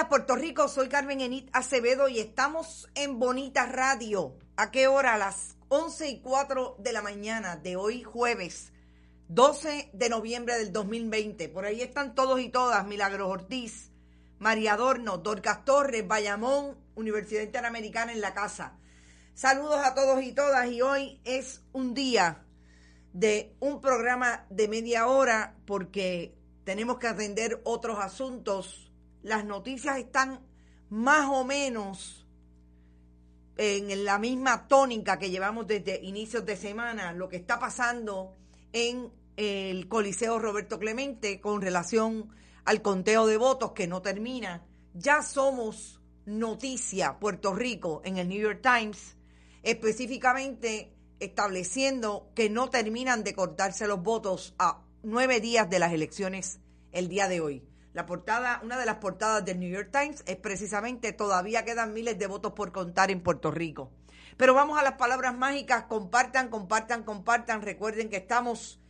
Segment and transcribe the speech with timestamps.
[0.00, 4.34] Puerto Rico, soy Carmen Enit Acevedo y estamos en Bonita Radio.
[4.56, 5.14] ¿A qué hora?
[5.14, 8.72] A las 11 y 4 de la mañana de hoy jueves
[9.28, 11.48] 12 de noviembre del 2020.
[11.50, 13.90] Por ahí están todos y todas, Milagros Ortiz,
[14.38, 18.78] María Adorno, Dorcas Torres, Bayamón, Universidad Interamericana en la casa.
[19.34, 22.44] Saludos a todos y todas y hoy es un día
[23.12, 28.91] de un programa de media hora porque tenemos que atender otros asuntos
[29.22, 30.40] las noticias están
[30.88, 32.26] más o menos
[33.56, 38.34] en la misma tónica que llevamos desde inicios de semana, lo que está pasando
[38.72, 42.30] en el Coliseo Roberto Clemente con relación
[42.64, 44.66] al conteo de votos que no termina.
[44.94, 49.16] Ya somos noticia Puerto Rico en el New York Times,
[49.62, 56.60] específicamente estableciendo que no terminan de cortarse los votos a nueve días de las elecciones
[56.90, 57.71] el día de hoy.
[57.92, 62.18] La portada, una de las portadas del New York Times es precisamente todavía quedan miles
[62.18, 63.90] de votos por contar en Puerto Rico.
[64.38, 67.60] Pero vamos a las palabras mágicas, compartan, compartan, compartan.
[67.60, 68.80] Recuerden que estamos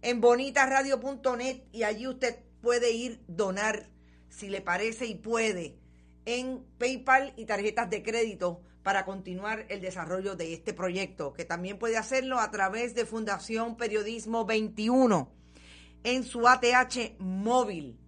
[0.00, 3.88] en bonitasradio.net y allí usted puede ir donar,
[4.28, 5.76] si le parece y puede,
[6.24, 11.80] en PayPal y tarjetas de crédito para continuar el desarrollo de este proyecto, que también
[11.80, 15.32] puede hacerlo a través de Fundación Periodismo 21
[16.04, 18.01] en su ATH móvil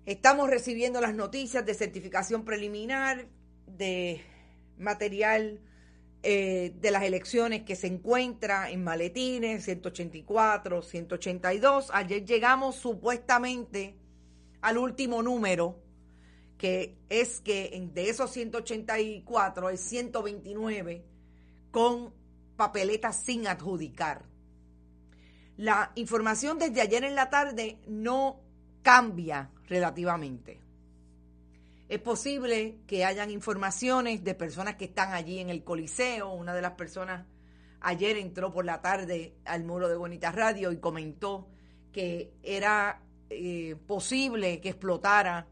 [0.05, 3.27] estamos recibiendo las noticias de certificación preliminar,
[3.67, 4.21] de
[4.77, 5.59] material
[6.23, 11.89] eh, de las elecciones que se encuentra en maletines, 184, 182.
[11.93, 13.97] Ayer llegamos supuestamente
[14.61, 15.83] al último número,
[16.57, 21.14] que es que de esos 184 hay 129
[21.75, 22.13] con
[22.55, 24.23] papeletas sin adjudicar.
[25.57, 28.39] La información desde ayer en la tarde no
[28.81, 30.61] cambia relativamente.
[31.89, 36.31] Es posible que hayan informaciones de personas que están allí en el Coliseo.
[36.31, 37.25] Una de las personas
[37.81, 41.49] ayer entró por la tarde al muro de Bonita Radio y comentó
[41.91, 45.49] que era eh, posible que explotara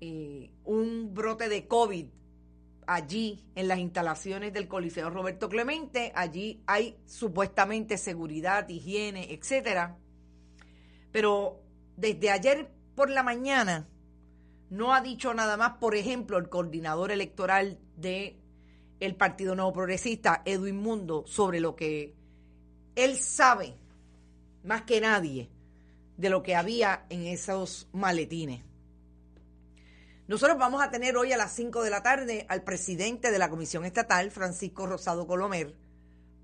[0.00, 2.06] eh, un brote de COVID
[2.86, 6.12] allí en las instalaciones del Coliseo Roberto Clemente.
[6.14, 9.96] Allí hay supuestamente seguridad, higiene, etcétera.
[11.12, 11.62] Pero
[11.96, 13.88] desde ayer por la mañana
[14.70, 18.40] no ha dicho nada más, por ejemplo, el coordinador electoral de
[18.98, 22.14] el Partido Nuevo Progresista, Edwin Mundo, sobre lo que
[22.94, 23.74] él sabe
[24.64, 25.50] más que nadie
[26.16, 28.65] de lo que había en esos maletines.
[30.28, 33.48] Nosotros vamos a tener hoy a las 5 de la tarde al presidente de la
[33.48, 35.76] Comisión Estatal, Francisco Rosado Colomer,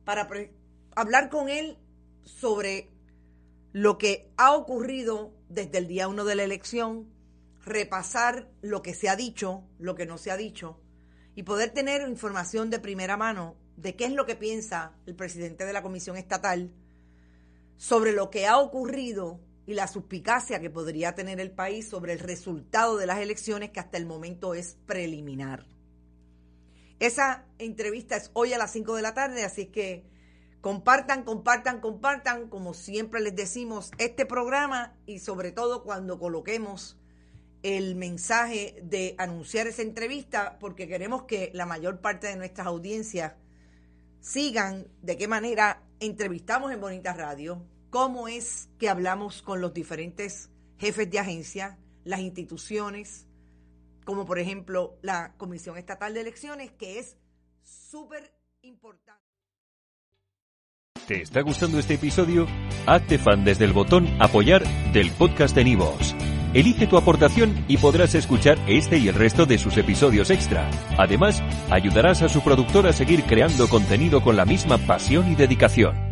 [0.05, 0.29] para
[0.95, 1.79] hablar con él
[2.23, 2.93] sobre
[3.73, 7.13] lo que ha ocurrido desde el día 1 de la elección,
[7.65, 10.79] repasar lo que se ha dicho, lo que no se ha dicho,
[11.35, 15.65] y poder tener información de primera mano de qué es lo que piensa el presidente
[15.65, 16.71] de la Comisión Estatal
[17.79, 22.19] sobre lo que ha ocurrido y la suspicacia que podría tener el país sobre el
[22.19, 25.67] resultado de las elecciones que hasta el momento es preliminar.
[26.99, 30.05] Esa entrevista es hoy a las 5 de la tarde, así que
[30.61, 36.99] compartan, compartan, compartan, como siempre les decimos, este programa y sobre todo cuando coloquemos
[37.63, 43.35] el mensaje de anunciar esa entrevista porque queremos que la mayor parte de nuestras audiencias
[44.21, 50.51] sigan de qué manera entrevistamos en Bonita Radio, cómo es que hablamos con los diferentes
[50.79, 53.29] jefes de agencia, las instituciones,
[54.07, 57.19] como por ejemplo la Comisión Estatal de Elecciones, que es
[57.63, 59.21] súper importante.
[61.07, 62.47] ¿Te está gustando este episodio?
[62.87, 66.15] Hazte fan desde el botón apoyar del podcast de Nivos.
[66.55, 70.71] Elige tu aportación y podrás escuchar este y el resto de sus episodios extra.
[70.97, 76.12] Además, ayudarás a su productor a seguir creando contenido con la misma pasión y dedicación.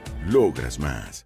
[0.27, 1.25] logras más.